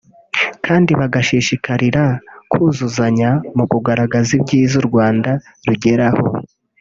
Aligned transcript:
kandi 0.65 0.91
bagahishikarira 0.99 2.03
kuzuzanya 2.51 3.29
mu 3.57 3.65
kugaragaza 3.71 4.29
ibyiza 4.37 4.73
u 4.81 4.85
Rwanda 4.89 5.31
rugeraho 5.67 6.23